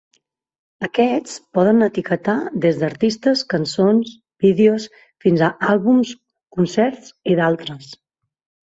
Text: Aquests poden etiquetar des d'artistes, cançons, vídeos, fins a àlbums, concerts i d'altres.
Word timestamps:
Aquests 0.85 1.35
poden 1.57 1.87
etiquetar 1.87 2.35
des 2.65 2.81
d'artistes, 2.85 3.45
cançons, 3.57 4.17
vídeos, 4.49 4.89
fins 5.27 5.45
a 5.51 5.55
àlbums, 5.75 6.19
concerts 6.59 7.17
i 7.35 7.43
d'altres. 7.45 7.97